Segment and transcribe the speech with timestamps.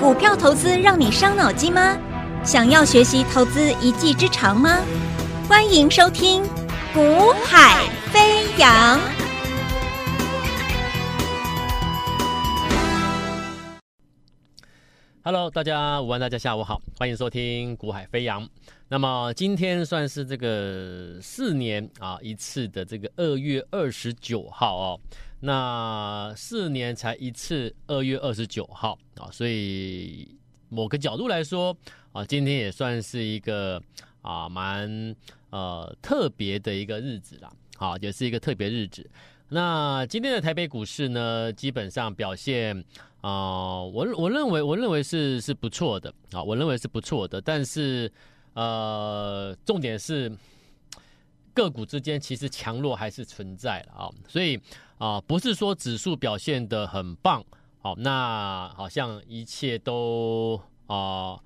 [0.00, 1.96] 股票投资让你伤脑筋吗？
[2.44, 4.80] 想要学习投资一技之长吗？
[5.48, 6.42] 欢迎收听
[6.92, 8.98] 《股海飞扬》。
[15.22, 18.42] Hello，大家午安，大家下午好，欢迎收听《股海飞扬》。
[18.88, 25.00] 那么今天算是这个四年啊一次的这个二月二十九号哦。
[25.46, 30.34] 那四年才一次，二月二十九号啊，所以
[30.70, 31.76] 某个角度来说
[32.12, 33.78] 啊，今天也算是一个
[34.22, 35.14] 啊蛮
[35.50, 39.06] 呃特别的一个日子啦，啊，也是一个特别日子。
[39.50, 42.82] 那今天的台北股市呢，基本上表现
[43.20, 48.10] 啊，我我认为我认为是是不错的啊，我认为是不错的，但是
[48.54, 50.34] 呃，重点是
[51.52, 54.58] 个股之间其实强弱还是存在的啊，所以。
[55.04, 57.44] 啊，不是说指数表现的很棒，
[57.78, 61.38] 好，那好像一切都啊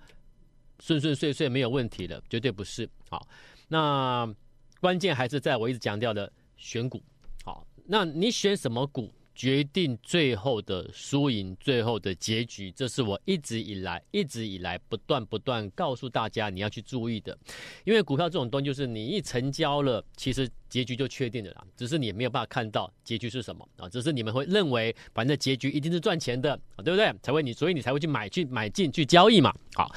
[0.79, 2.89] 顺顺遂遂没有问题了，绝对不是。
[3.11, 3.27] 好，
[3.67, 4.33] 那
[4.81, 7.03] 关键还是在我一直强调的选股。
[7.45, 9.12] 好，那你选什么股？
[9.39, 17.39] 决定最后的输赢，最后的结局，这是我一直以来、一直以来不断不断告诉大家你要去注意的。
[17.84, 23.89] 因为股票这种东西，就是你一成交了，其实结局就确定了啦，只是你没有办法看到结局是什么啊。
[23.89, 27.14] 只是你们会认为，反正结局一定是赚钱的，对不对？
[27.23, 29.55] 才会你，所以你才会去买、去买进、去交易嘛。
[29.75, 29.95] 好，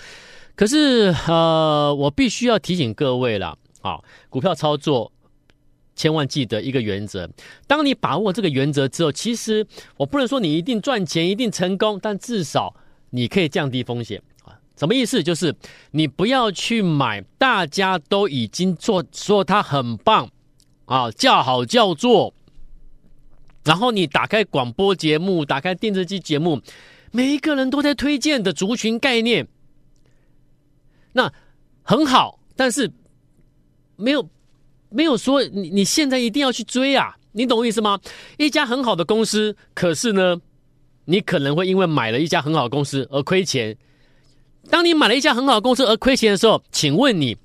[0.56, 5.12] 可是呃，我必须要提醒各位了，好，股票操作。
[5.94, 7.30] 千万记得一个原则，
[7.68, 9.68] 当你把握这个原则之后，其实
[9.98, 12.74] 我不能说你一定赚钱、一定成功，但至少
[13.12, 14.58] 你可以降低风险啊。
[14.78, 15.22] 什么意思？
[15.22, 15.54] 就是
[15.92, 20.32] 你不要去买大家都已经做说它很棒
[20.86, 22.34] 啊，叫好叫座，
[23.64, 26.62] 然后你打开广播节目、打开电视机节目，
[27.12, 29.48] 每一个人都在推荐的族群概念，
[31.12, 31.32] 那
[31.84, 32.92] 很好，但是
[33.98, 34.28] 没有。
[34.92, 38.00] 没有说你你现在一定要去追啊，你懂我意思吗？
[38.38, 40.40] 一家很好的公司，可是呢，
[41.06, 43.78] 你可能会因为买了一家很好的公司而亏钱。
[44.70, 47.36] 当你买了一家很好的公司而亏钱的时候，请问你，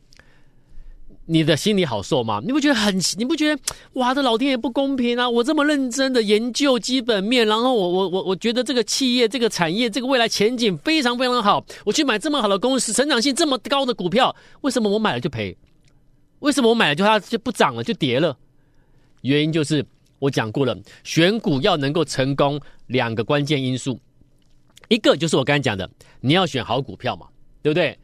[1.25, 2.43] 你的心里好受吗？
[2.45, 3.63] 你不觉得很，你不觉得
[3.95, 5.29] 哇，这老天爷不公平啊！
[5.29, 15.57] 我这么认真的研究基本面，然后我我我我觉得这个企业、这个产业、这个未来前景非常非常好，我去买这么好的公司，成长性这么高的股票，为什么我买了就赔？
[16.41, 18.37] 为什么我买了就它就不涨了就跌了？
[19.23, 19.85] 原因就是
[20.19, 23.99] 我讲过了，选股要能够成功，两个关键因素，
[24.89, 25.89] 一个就是我刚才讲的，
[26.21, 27.27] 你要选好股票嘛，
[27.63, 27.99] 对不对？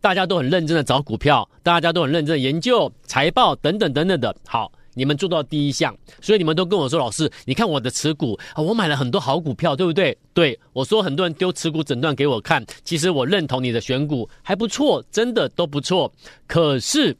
[0.00, 4.34] 大家都很认真的找股票，大家都很认真的研究财报等等等等的。
[4.46, 10.16] 好，你们做到第一项，所以你们都跟我说，老师，你看我的持股啊，我买了很多好股票，对不对？
[10.32, 16.12] 对，我说很多人丢持股诊断给我看，其实我认同你的选股还不错，真的都不错，
[16.46, 17.16] 可是。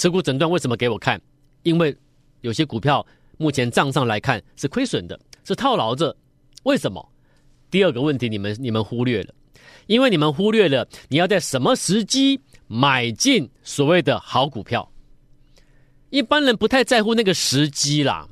[0.00, 1.20] 持股诊断为什么给我看？
[1.62, 1.94] 因为
[2.40, 3.06] 有些股票
[3.36, 6.16] 目前账上来看是亏损的，是套牢着。
[6.62, 7.06] 为什么？
[7.70, 9.34] 第二个问题你们你们忽略了，
[9.88, 14.90] 因为你们忽略了你要在什么时机买进所谓的好股票。
[16.08, 18.26] 一般人不太在乎那个时机啦。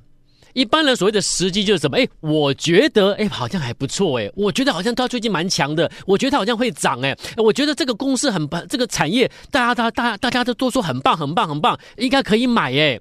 [0.55, 1.97] 一般人所谓的时机就是什么？
[1.99, 13.01] 哎，我觉得哎，好像还不错哎，我觉得好像它最近蛮强的，我觉得它好像会涨哎，我觉得这个公司很棒，这个产业大家大大大家都都说很棒很棒很棒，应该可以买哎。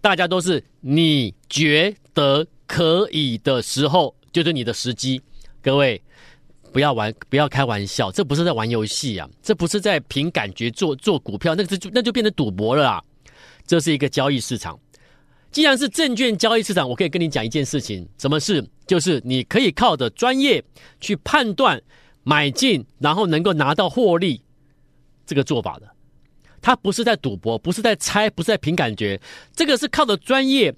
[0.00, 5.18] 大家都是你觉得可以的时候，就是你的时机。
[5.62, 5.98] 各位
[6.72, 13.02] 不要玩，不要开玩笑，这不是在玩游戏啊，这不是在凭感觉做做股票，那个就那就变成赌博了啊。
[13.66, 14.78] 这是一个交易市场。
[15.54, 18.62] 既然是证券交易市场，我可以跟你讲一件事情，什么事？
[18.88, 20.60] 就是你可以靠着专业
[21.00, 21.80] 去判断
[22.24, 24.42] 买进，然后能够拿到获利
[25.24, 25.88] 这个做法的。
[26.60, 29.20] 它不是在赌博，不是在猜，不是在凭感觉，
[29.54, 30.74] 这个是靠着专业，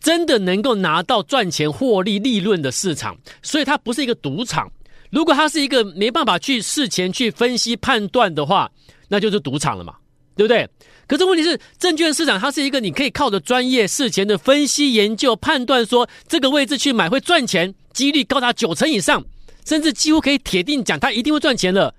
[0.00, 3.16] 真的能够拿到赚钱获利利润的市场。
[3.40, 4.68] 所以它不是一个赌场。
[5.12, 8.68] 如果它是一个没办法去事前去分析判断的话，
[9.06, 9.94] 那就是赌场了嘛，
[10.34, 10.68] 对不对？
[11.08, 19.24] 可是问题是，证券市场它是一个你可以靠着专业事前的分析研究判断，说这个位置去买会赚钱，几率高达九成以上，
[19.64, 21.94] 甚至几乎可以铁定讲它一定会赚钱了。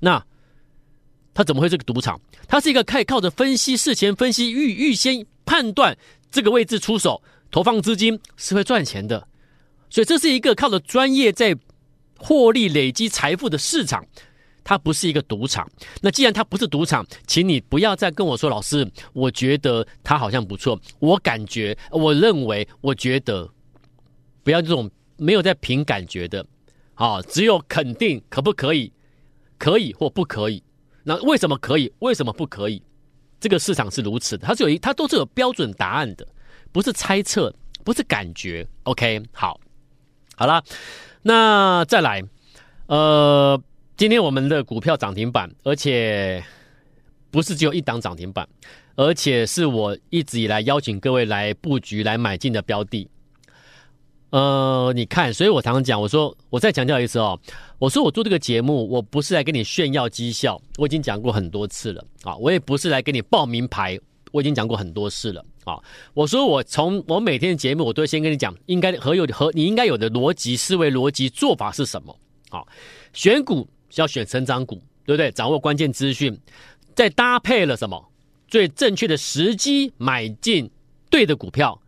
[0.00, 0.22] 那
[1.32, 2.20] 它怎么会是个赌场？
[2.48, 5.96] 它是一个可以靠着分析事前分析预预先判断
[6.30, 7.22] 这个位置出手
[7.52, 9.28] 投放资金是会赚钱的，
[9.88, 11.56] 所以这是一个靠着专业在
[12.18, 14.04] 获利累积财富的市场。
[14.68, 15.66] 它不是一个赌场，
[16.02, 23.48] 那既然它不是赌场，请你不要再跟我说，老师，我觉得它好像不错，我感觉，我认为，我觉得，
[24.42, 26.44] 不要这种没有在凭感觉的，
[26.96, 28.92] 啊，只有肯定可不可以，
[29.56, 30.62] 可以或不可以。
[31.02, 31.90] 那为什么可以？
[32.00, 32.82] 为什么不可以？
[33.40, 36.28] 这个市场是如此的，它是有一，它都是有标准答案的，
[36.72, 37.50] 不是猜测，
[37.86, 38.68] 不是感觉。
[38.82, 39.58] OK，好，
[40.36, 40.62] 好了，
[41.22, 42.22] 那再来，
[42.88, 43.58] 呃，
[43.98, 46.40] 今天我们的股票涨停板，而且
[47.32, 48.48] 不是只有一档涨停板，
[48.94, 53.08] 而且是我一直以来邀请各位来布局、来买进的标的。
[54.30, 57.36] 呃，你看，所以我常常讲，我说，我再强调一次哦，
[57.80, 63.98] 我说我做这个节目，我不是来跟你炫耀绩效，我已经讲过很多次了啊，我也不是来给你报名牌，
[64.30, 65.76] 我已经讲过很多次了啊。
[66.14, 72.16] 我说我从我每天的节目，我都会先跟你讲，应该和有和你应该有的逻辑思维逻辑做法是什么
[72.50, 72.62] 啊？
[73.12, 75.30] 选股要选成长股，对不对？
[75.32, 76.38] 掌握关键资讯，
[76.94, 78.12] 再搭配了什么
[78.46, 80.70] 最正确的时机买进
[81.10, 81.80] 对的股票。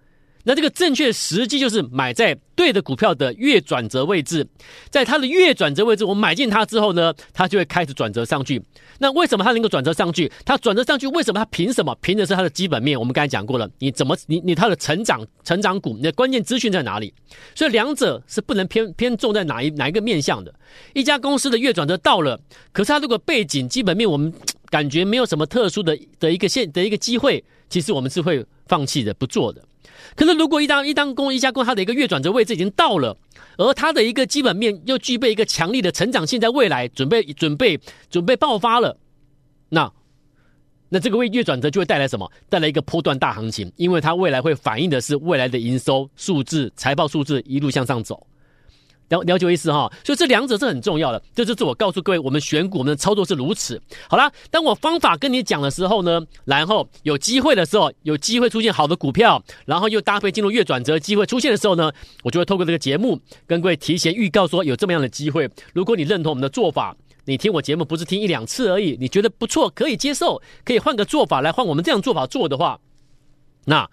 [0.45, 4.47] 那这个正确时机就是买在对的股票的月转折位置，
[4.91, 8.63] 在它的月转折位置，我买进它之后呢，它就会开始转折上去。
[8.99, 10.31] 那为什么它能够转折上去？
[10.45, 11.97] 它转折上去，为什么它凭什么？
[12.01, 12.99] 凭的是它的基本面。
[12.99, 17.13] 我们刚才讲过了，你怎么你你它的成长成长股，你的关键资讯在哪里？
[17.55, 20.55] 所以两者是不能偏偏重在哪一哪一个面向的。
[20.95, 22.39] 一家公司的月转折到了，
[22.73, 24.33] 可是它如果背景基本面我们
[24.71, 29.63] 感觉没有什么特殊的的一个现的一个机会，其实我们是会放弃的，不做的。
[30.17, 33.17] 可是，如果一当一当公一家公它的一个月转折位置已经到了，
[33.56, 37.79] 而它的一个基本面又具备一个强力的成长性，在未来准备准备
[38.11, 38.99] 准备爆发了，
[39.69, 39.91] 那
[40.88, 42.31] 那这个位月转折就会带来什么？
[42.49, 48.27] 带来一个波段大行情，因为它未来会反映的是未来的营收数字、财报数字一路向上走。
[49.11, 51.23] 了了解意思哈，所以这两者是很重要的。
[51.35, 53.81] 这就是我告诉各位，我们选股，我们的操作是如此。
[54.09, 61.93] 好啦，当我方法跟你讲的时候呢，然后有机会的时候，有机会出现好的股票，然后又搭配进入月转折机会出现的时候呢，
[62.23, 65.51] 我就会透过这个节目跟各位提前预告说有这么样的机会。
[65.75, 72.79] 如果你认同我们的做法，你听我节目不是听一两次而已，你觉得不错，可以接受，可以换个做法来换我们这样做法做的话，
[73.65, 73.91] 那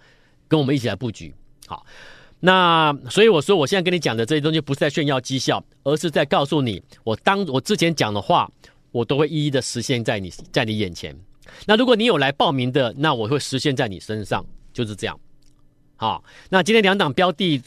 [0.47, 1.33] 跟我们一起来布局，
[1.65, 1.83] 好。
[2.39, 8.47] 那所以我说，我现在跟你讲的这些东西不是在炫耀绩效，而是在告诉你，我当我之前讲的话，
[8.91, 11.15] 我都会一一的实现在你在你眼前。
[11.65, 15.19] 那如果你有来报名的，那我会实现在你身上，就是这样。
[15.95, 17.59] 好，那今天两档标的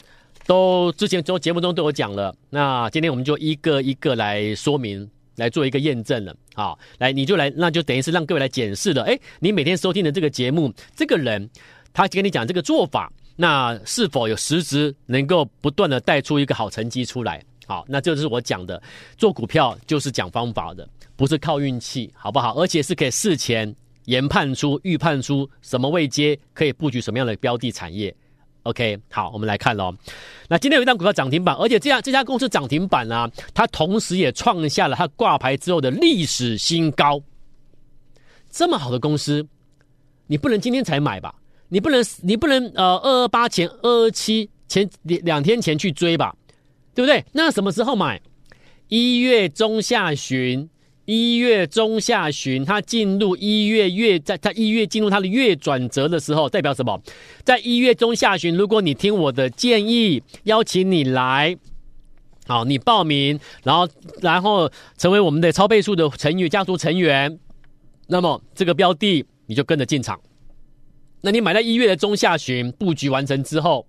[0.47, 6.33] 都之前做节目中都有讲了，那今天我们就一个一个来说明，来做一个验证了。
[6.53, 9.03] 好，来你就来，那就等于是让各位来检视了。
[9.03, 11.49] 哎，你每天收听的这个节目，这个人
[11.91, 13.11] 他跟你讲这个做法。
[13.41, 17.43] 那是否有实质能够不断的带出一个好成绩出来？
[17.65, 18.79] 好，那这就是我讲的，
[19.17, 22.53] 做股票就是讲方法的，不是靠运气，好不好？
[22.53, 28.15] 而且是可以事前研判出、预判出什么位阶可以布局什么样的标的产业。
[28.61, 29.91] OK，好，我们来看喽。
[30.47, 37.19] 那今天有一档股票涨停板，而且这样这家公司涨停板呢、啊，它同时也创下了它挂牌之后的历史新高。
[38.51, 39.43] 这么好的公司，
[40.27, 41.33] 你不能今天才买吧？
[41.73, 46.35] 你不能，你不能，呃，二二八前、二二七前两两天前去追吧，
[46.93, 47.23] 对不对？
[47.31, 48.21] 那什么时候买？
[48.89, 50.69] 一月中下旬，
[51.05, 57.01] 一月中下旬，它进入一月月，在它一月进入它的月转折的时候，代表什么？
[57.45, 61.55] 在一月中下旬，如果你听我的建议，邀请你来，
[62.47, 63.87] 好，你报名，然后
[64.19, 67.39] 然后成为我们的超倍数的成员家族成员，
[68.07, 70.19] 那么这个标的你就跟着进场。
[71.21, 73.85] 那你买在一月的中下旬布局完成之后，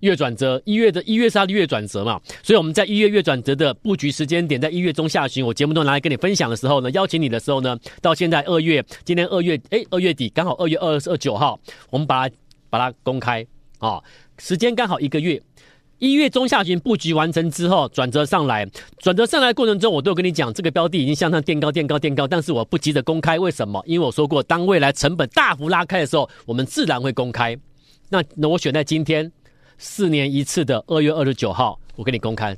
[0.00, 11.58] 月转折，一月的一月是它的月转折嘛，所以我们在一月月转折的布局时间点，在一月中下旬，我节目中拿来跟你分享的时候呢，邀请你的时候呢，到现在二月，今天二月，哎，二月底刚好二月二十二九号，
[11.90, 12.34] 我们把它
[12.70, 13.42] 把它公开
[13.78, 14.04] 啊、哦，
[14.38, 15.42] 时间刚好一个月。
[15.98, 18.64] 一月中下旬布局完成之后，转折上来，
[18.98, 23.82] 转折上来过程中，我都有跟你讲，这个标的已经向上垫高、垫高、垫高，但是我不急着公开，为什么？
[23.84, 27.58] 因为我说过，当未来成本大幅拉开的时候，我们自然会公开。
[28.08, 29.30] 那那我选在今天，
[29.76, 32.56] 四年一次的二月二十九号，我给你公开。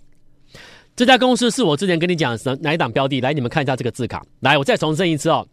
[0.95, 3.23] 这家公司是我之前跟你讲的哪一档标的？
[3.23, 4.23] 来，你们看一下这个字卡。
[4.41, 5.47] 来，我再重申一次哦。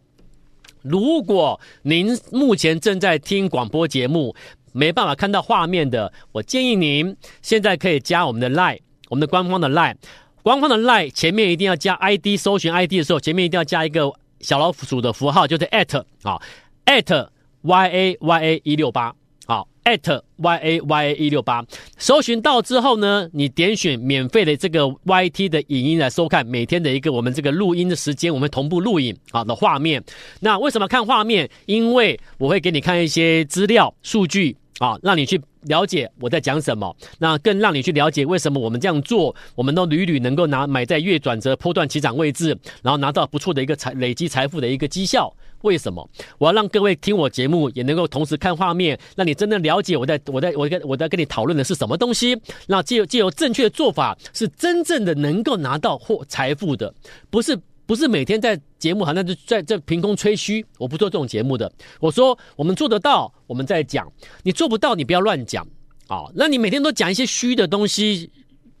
[0.82, 4.34] 如果您目前正在听广播节目，
[4.78, 9.96] 没办法看到画面的，我建议您现在可以加我们的 Line，我们的官方的 Line，
[10.44, 16.40] 官方的 Line 前面一定要加 ID，搜寻 ID 的时候前面一定要加一个小老鼠的符号，就是 at 啊
[16.86, 17.28] ，at
[17.64, 19.12] yaya 一六八，
[19.46, 21.64] 好，at yaya 一六八，
[21.98, 30.04] 搜寻到之后呢，你点选免费的这个 YT 的影音来收看每天的一个我们这个录音的时间，我们同步录影好的画面。
[30.38, 31.50] 那为什么看画面？
[31.66, 34.56] 因为我会给你看一些资料数据。
[34.78, 45.32] 啊，让你去了解我在讲什么，那更让你去了解为什么我们这样做，我们都屡屡能够拿买在月转折波段起涨位置，然后拿到不错的一个财累积财富的一个绩效。
[45.62, 46.08] 为什么？
[46.38, 52.40] 我要让各位听我节目，也能够同时看画面，让你真的了解我在我在我在我在跟你讨论的是什么东西。
[52.68, 56.94] 那借由借由正确的做法，是真正的能够拿到获财富的，
[57.30, 57.58] 不是。
[57.88, 61.72] 不是每天在节目好像就在这凭空吹嘘，我不做这种节目的。
[62.00, 64.04] 我说我们做得到，我们在讲；
[64.42, 65.66] 你做不到，你不要乱讲
[66.06, 66.26] 啊！
[66.34, 68.30] 那你每天都讲一些虚的东西，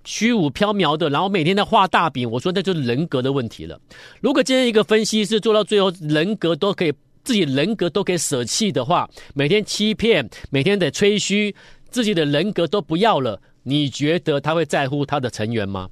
[0.04, 3.80] 虚无缥缈的，然后每天在画大饼，我说那就是人格的问题了。
[4.20, 6.92] 如果今天一个分析师做到最后，人格都可以
[7.24, 11.54] 自己人格都可以舍弃的话，每天欺骗，每天得吹嘘，
[11.88, 15.88] 自己的人格都不要了，你觉得他会在乎他的成员吗？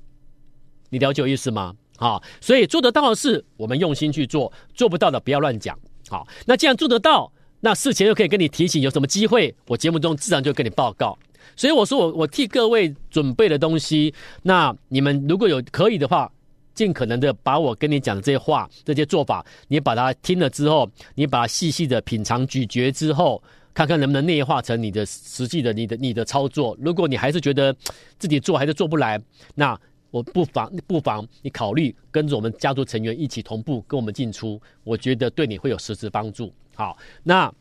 [0.90, 1.72] 你了解我意思吗？
[1.98, 5.78] 好，所以做得到的事，我们用心去做；做不到的，不要乱讲。
[6.08, 11.18] 好，那既然做得到，那事前就可以跟你提醒，有什么机会，我节目中自然就跟你报告。
[11.56, 14.12] 所以我说我，我我替各位准备的东西，
[14.42, 16.30] 那你们如果有可以的话，
[16.74, 26.76] 尽可能的把我跟你讲的这些话、这些做法，你把它听了之后，你把它细细的品尝、咀嚼之后，看看能不能内化成你的实际的、你的、你的操作。
[26.78, 27.74] 如果你还是觉得
[28.18, 29.18] 自己做还是做不来，
[29.54, 29.76] 那。
[30.10, 36.52] 我不妨不妨你考虑跟着我们家族成员一起同步跟我们进出，我觉得对你会有实质帮助。
[36.74, 37.52] 好，那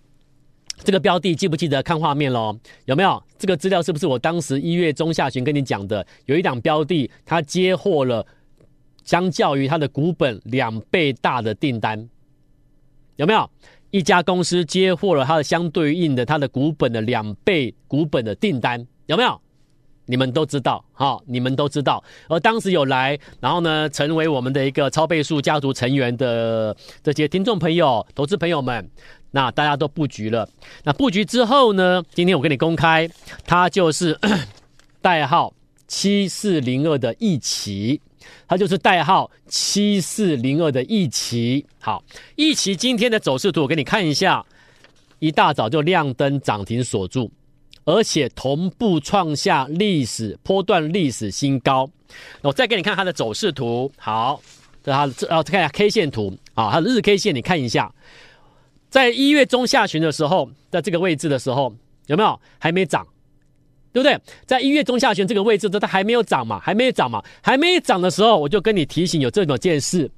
[0.83, 2.57] 这个标的记不记得看画面喽？
[2.85, 3.81] 有没有这个资料？
[3.81, 6.05] 是不是我当时一月中下旬跟你讲的？
[6.25, 8.25] 有一档标的，它接获了
[9.03, 12.09] 相较于它的股本两倍大的订单，
[13.15, 13.49] 有没有？
[13.91, 19.41] 一家公司接获了它的相对应的它的股本的两倍股本的订单，有没有？
[20.05, 22.03] 你们都知道，哈，你们都知道。
[22.27, 28.87] 而当时有来，然后呢，成为我们的一个超倍数家族成员的这些听众朋友、投资朋友们，
[29.31, 30.47] 那大家都布局了。
[30.83, 33.09] 那布局之后呢，今天我跟你公开，
[33.45, 34.17] 它就是
[35.01, 35.53] 代号
[35.87, 37.99] 七四零二的一期，
[38.47, 41.65] 它就是代号七四零二的一期。
[41.79, 42.03] 好，
[42.35, 44.45] 一期今天的走势图我给你看一下，
[45.19, 47.31] 一大早就亮灯涨停锁住。
[47.85, 51.89] 而且同步创下历史波段历史新高。
[52.41, 53.91] 我再给你看它的走势图。
[53.97, 54.41] 好，
[54.83, 57.93] 这它这啊，看一下 K 线图啊，它的日 K 线你看一下，
[58.89, 61.73] 在一月中下旬的时候，在这个位置的时候，
[62.07, 63.05] 有没有还没涨？
[63.93, 64.19] 对不对？
[64.45, 66.59] 在一月中下旬这个位置，它还没有涨嘛？
[66.59, 67.23] 还没涨嘛？
[67.41, 70.11] 还没涨的时候，我就跟你提醒有这么件事。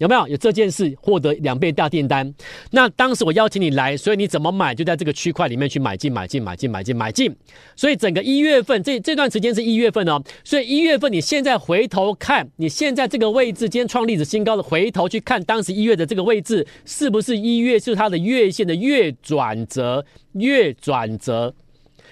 [0.00, 2.34] 有没有有这件事获得两倍大订单？
[2.70, 7.36] 那当时我邀请你来，所以你怎么买就在这个区块里面去买进买进买进买进买进。
[7.76, 20.02] 所以整个一月份这这段时间是一月份哦，所以一月份你现在回头看，你现在这个位置，今天创历史新高的，回头去看当时一月的这个位置，是不是一月是它的月线的月转折？
[20.32, 21.54] 月转折，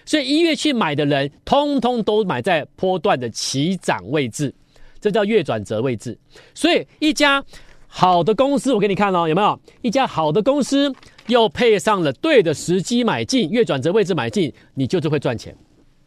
[0.04, 4.54] 所以一月去买的人，通通都买在波段的起涨位置，
[5.00, 6.18] 这叫月转折位置。
[6.52, 7.42] 所以一家。
[7.88, 10.94] 好的公司，我给你看哦，有没有一家好的公司，
[11.26, 15.56] 又配上了对的时机买进，月转折位置买进，你就是会赚钱。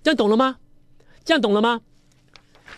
[0.03, 0.55] 这样懂了吗？
[1.25, 1.81] 这样懂了吗？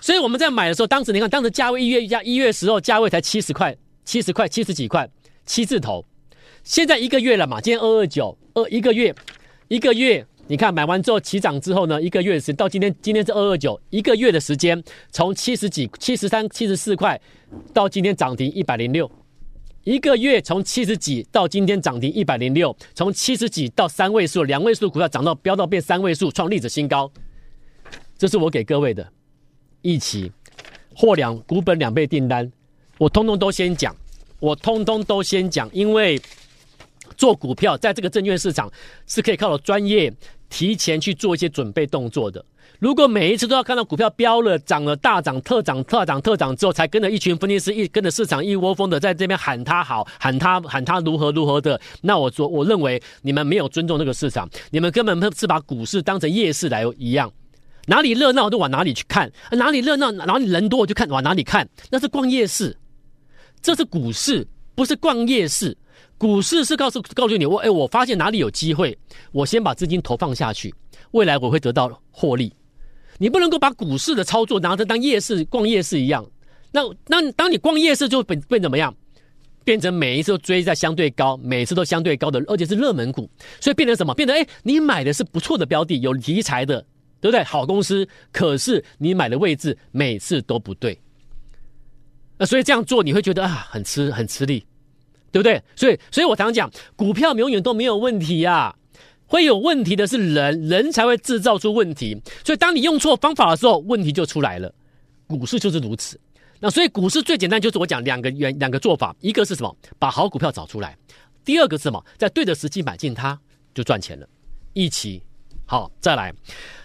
[0.02, 5.08] 所以我们在买的时候，当时你看，当时价位一月一家一月时候价位才七十块，七十块，七十几块，
[5.46, 6.04] 七字头。
[6.64, 9.14] 现在一个月了嘛，今天二二九二一个月，
[9.68, 10.26] 一个月。
[10.48, 17.20] 你看买完之后起涨之后呢，一个月时到今天，今天是二二九，一个月的时间从七十几、七十三、七十四块
[17.74, 19.10] 到今天涨停一百零六，
[19.86, 27.10] 一个月从七十几到今天涨停一百零六，从七十几到三位数、两位数股票涨到飙到变三位数，创历史新高。
[28.18, 29.08] 这是我给各位的
[29.82, 30.30] 一期
[30.94, 32.52] 获两股本两倍订单，
[32.98, 33.96] 我通通都先讲，
[34.40, 36.22] 我通通都先讲，因为。
[37.24, 38.70] 做股票，在这个证券市场
[39.08, 40.14] 是可以靠专业
[40.50, 42.44] 提前去做一些准备动作的。
[42.80, 57.32] 如果每一次都要看到股票飙了、涨了、大涨、特涨、特涨、特涨之后，才跟着一群分析师一跟着市场一窝蜂的在这边喊他好、喊他喊他如何如何的，那我说我认为你们没有尊重这个市场，你们根本是把股市当成夜市来一样，
[57.88, 62.76] 哪里热闹就往哪里去看，哪里热闹哪里人多我就看往哪里看，那是逛夜市，
[63.62, 65.78] 这是股市，不是逛夜市。
[66.18, 68.98] 股市是告诉告诉你，我哎，我发现哪里有机会，
[69.32, 70.74] 我先把资金投放下去，
[71.12, 72.54] 未来我会得到获利。
[73.18, 76.26] 你不能够把股市的操作拿着当夜市逛夜市一样。
[76.72, 78.96] 那那当你逛夜市就变变怎么样？
[79.66, 83.30] 变成每一次都追在相对高，每次都相对高的，而且是热门股，
[83.62, 84.14] 所以变成什么？
[84.14, 86.82] 变成哎，你买的是不错的标的，有题材的，
[87.22, 87.42] 对不对？
[87.46, 91.00] 好公司，可是你买的位置每次都不对。
[92.38, 94.66] 那所以这样做你会觉得啊，很吃很吃力。
[95.34, 95.62] 对不对？
[95.76, 98.76] 所以，所以我常常讲，股票永远都没有问题呀、啊。
[99.26, 102.16] 会有问题的是人，人才会制造出问题。
[102.46, 104.72] 所以当你用错方法的时候，问题就出来了。
[105.26, 106.20] 股市就是如此。
[106.60, 109.76] 那所以股市最简单就是我讲两个原两个做法，一个是什么？
[109.98, 110.96] 把好股票找出来。
[111.44, 112.06] 第二个是什么？
[112.18, 113.38] 在对的时机买进它，
[113.74, 114.28] 就赚钱了。
[114.74, 115.24] 一起
[115.66, 116.32] 好，再来。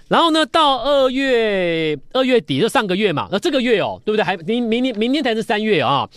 [0.08, 4.24] 然后呢，到二月二月底就上个月嘛，那这个月哦，对不对？
[4.24, 6.08] 还明明年明天才是三月啊。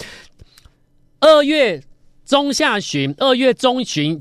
[1.20, 1.84] 二月
[2.32, 4.18] 中下旬，二月中旬，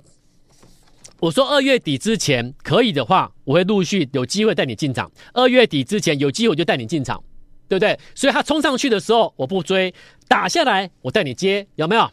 [1.21, 5.09] 我说二月底之前可以的话，我会陆续有机会带你进场。
[5.33, 7.23] 二月底之前有机会我就带你进场，
[7.69, 7.97] 对不对？
[8.17, 9.95] 所以它冲上去的时候我不追，
[10.27, 12.11] 打下来我带你接，有没有？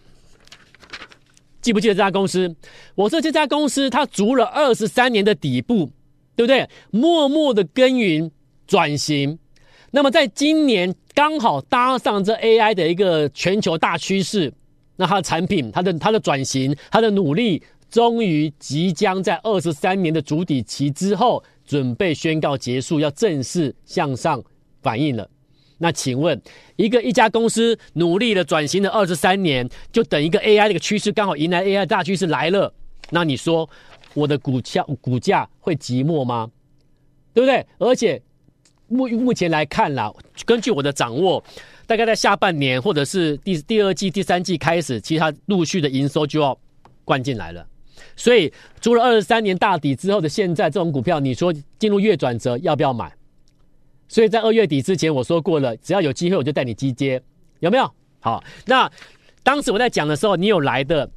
[1.62, 2.56] 记不记得这家公司？
[2.94, 5.92] 我说这家公司它足了二十三年的底部。
[6.36, 6.70] 对不对？
[6.92, 8.30] 默默的耕耘
[8.68, 9.40] 转型，
[9.90, 14.54] 那么在今年刚好搭上这 AI 的一个全球大趋势，
[14.98, 24.44] 那它的产品、它的它的转型、它的努力，终于即将在二十三年的筑底期之后，准备宣告结束，要正式向上
[24.82, 25.30] 反应了。
[25.78, 26.42] 那请问，
[26.76, 32.74] 一个一家公司努力的转型了二十三年，就等一个 AI 这个趋势刚好迎来 AI 大趋势来了，
[33.12, 33.70] 那你说？
[34.14, 36.50] 我的股价股价会寂寞吗？
[37.36, 37.64] 对不对？
[37.78, 38.20] 而且
[38.88, 40.12] 目目前来看啦，
[40.44, 41.44] 根据我的掌握，
[41.88, 46.56] 大概在下半年或者是第第二季、第三季开始，其实它陆续的营收就要
[47.04, 47.66] 灌进来了。
[48.16, 53.12] 所以，除了二十三年大底之后的现在，这种股票，你说进入月转折要不要买？
[54.08, 57.20] 所以在二月底之前，我说过了，只要有机会我就带你机接，
[57.62, 57.92] 有没有？
[58.20, 58.92] 好，那
[59.42, 61.10] 当时我在讲的时候，你有来的；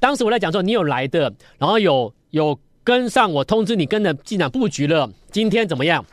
[0.00, 2.12] 当时我在讲说，你有来的，然后有。
[2.30, 6.04] 有跟上我通知你跟着进场布局了，今天怎么样？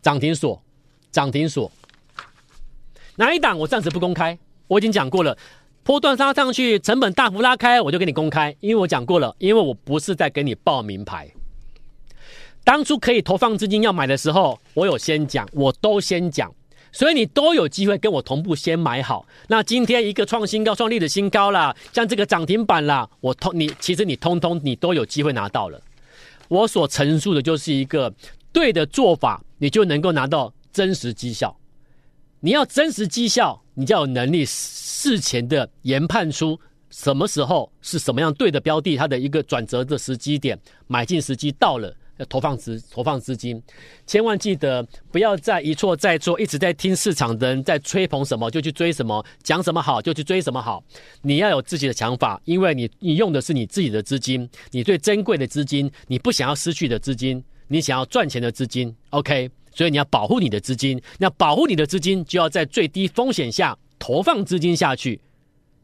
[0.00, 0.62] 涨停锁，
[1.12, 1.70] 涨停锁。
[3.16, 5.36] 哪一档我暂时不公开，我已经讲过了。
[5.84, 11.30] 波段杀上去，成本大幅拉开，我就给你公开，因为我讲过了，因为我不是在给你报名牌。
[12.64, 16.52] 当初可以投放资金要买的时候，我有先讲，我都先讲。
[16.92, 19.26] 所以你都有机会跟我同步先买好。
[19.48, 25.80] 那今天一个创新高、创历史新高啦，像这个涨停板啦，我通你其实你通通你都有机会拿到了。
[26.48, 28.12] 我所陈述的就是一个
[28.52, 31.56] 对的做法，你就能够拿到真实绩效。
[32.40, 36.58] 你要真实绩效，你就要有能力事前的研判出
[36.90, 41.94] 什么时候是什么样对的标的，它的一个转折的时机点，买进时机到了。
[42.18, 43.60] 要投放资投放资金，
[44.06, 50.84] 千万记得不要再一错再错，一直在听市场的人在吹捧什么就去追什么，讲什么好就去追什么好。
[51.22, 58.94] 你要有自己的想法，因为你你用的是你自己的资金，你最珍贵的资金，你不想要失去的资金，你想要赚钱的资金。
[59.08, 65.20] OK，所以你要保护你的资金，那保护你的资金就要在最低风险下投放资金下去。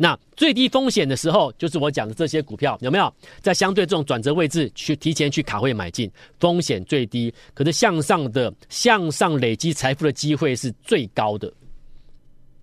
[0.00, 11.52] 那最低风险的时候，就是我讲的这些股票，有没有在相对这种转折位置去提前去卡位买进，风险最低，可是向上的向上累积财富的机会是最高的。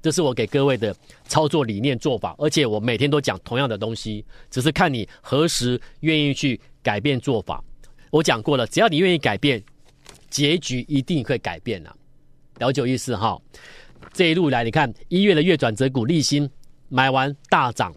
[0.01, 0.95] 这是我给各位的
[1.27, 7.61] 操作理念做法，而且我每天都讲同样的东西，只是看你何时愿意去改变做法。
[8.11, 9.61] 我讲过了，只要你愿意改变，
[10.29, 11.95] 结局一定会改变了。
[12.59, 13.39] 了解意思哈？
[14.13, 16.49] 这一路来，你看一月的月转折股，立新。
[16.87, 17.93] 买完大涨，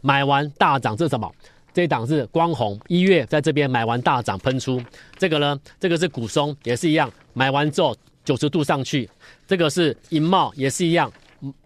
[0.00, 1.32] 买完大涨，这是什么？
[1.72, 4.82] 这一档是光弘，一月在这边买完大涨喷出。
[5.16, 9.08] 这个呢，这个是股松，也是一样，买完之后九十度上去。
[9.46, 11.10] 这个是银茂，也是一样，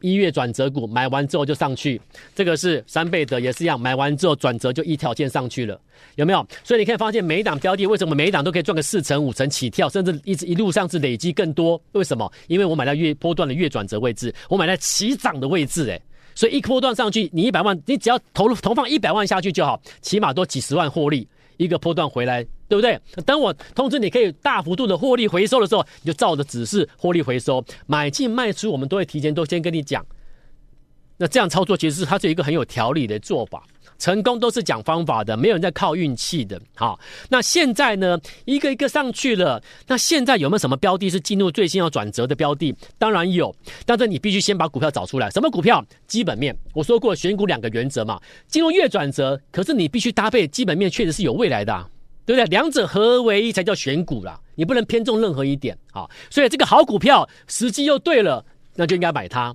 [0.01, 2.01] 一月转折股，买完之后就上去。
[2.35, 5.79] 这个是三倍的，也是一样，买完之后转折就一条线上去了，
[6.15, 6.47] 有没有？
[6.65, 11.81] 所以你可以发现每一档标的，为什么每一档都可以赚个四成、五成起跳，甚至一直一路上是累积更多？
[11.93, 12.31] 为什么？
[12.49, 16.01] 因为我买在月波段的月转折位置，我买在起涨的位置，诶。
[16.35, 21.27] 所以一波段上去，你一百万，你只要投入投放一百万下去就好，起码都几十万获利。
[21.57, 23.01] 一个波段回来，对不对？
[23.25, 30.05] 等我通知你可以大幅度的获利回收的时候，你就照着指示获利回收，买进卖出，我们都会提前都先跟你讲。
[31.19, 33.63] 那这样操作其实是它是一个很有条理的做法。
[33.99, 36.61] 成功都是讲方法的，没有人在靠运气的。
[36.75, 39.63] 好，那现在呢，一个一个上去了。
[39.87, 42.75] 那现在有没有什么标的是进入最新要转折的标的？
[42.99, 43.55] 当然有，
[43.85, 45.31] 但是你必须先把股票找出来。
[45.31, 45.85] 什么股票？
[46.07, 46.57] 基本面。
[46.73, 51.89] 我说过选股两个原则嘛，进入月转折，可是你必须搭配基本面，确实是有未来的啊，
[52.25, 52.47] 对不对？
[52.47, 55.77] 两者合而为一才叫选股啦，你不能偏重任何一点。
[55.91, 59.55] 好，所以这个好股票时机又对了，那就应该买它，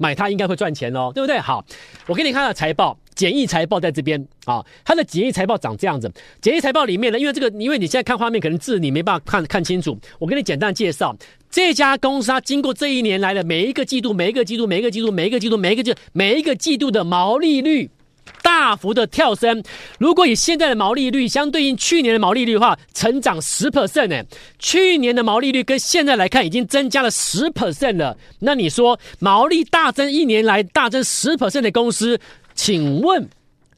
[0.00, 1.38] 买它应该会赚钱哦，对不对？
[1.38, 1.62] 好，
[2.06, 2.98] 我给你看下财报。
[3.16, 6.10] 简易财报在这边啊，它的简易财报长这样子。
[6.40, 9.98] 简易财报里面呢，因为这个，因为你现在看画面，可能字你没办法看看清楚。
[10.18, 11.14] 我给你简单介绍，
[11.50, 17.90] 这家公司它经过这一年来的每一个季度、每一个季度、每一个季度、每一个季度、每一个季、每一个季度的毛利率，
[18.42, 19.62] 大幅的跳升。
[19.98, 24.22] 如果以现在的毛利率相对应去年的毛利率的话，成长十 percent 呢？
[24.58, 28.16] 去年的毛利率跟现在来看已经增加了十 percent 了。
[28.40, 32.18] 那你说毛利大增一年来大增十 percent 的公司，
[32.54, 33.28] 请问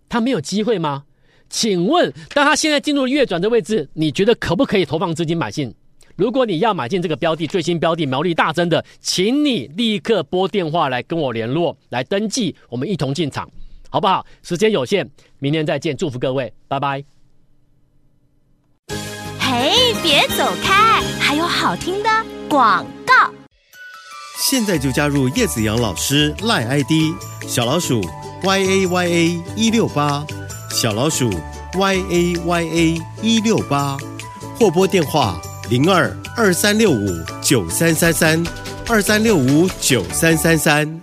[0.09, 1.05] 他没有机会吗？
[1.49, 5.75] 请问当他现在进入月转的位置，你觉得可不可以投放资金买进？
[6.17, 13.51] 如果你要买进这个标的，最新标的毛利大增的，请你立刻拨电话来跟我联络，来登记，我们一同进场，
[13.93, 14.25] 好不好？
[14.43, 15.07] 时间有限，
[15.39, 17.05] 明天再见，祝福各位，拜拜。
[19.39, 22.09] 嘿，别走开，还有好听的
[22.49, 23.31] 广告。
[24.39, 27.15] 现在就加入叶子阳老师赖 ID
[27.47, 28.01] 小老鼠
[28.43, 30.27] y a y a 一六八，
[30.71, 31.31] 小老鼠
[31.75, 33.99] y a y a 一六八，
[34.59, 35.39] 或拨电话。
[35.71, 37.07] 零二二三六五
[37.41, 38.43] 九三三三
[38.89, 41.03] 二三六五九三三三，